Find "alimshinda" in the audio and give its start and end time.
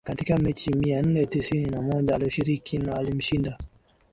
2.97-3.57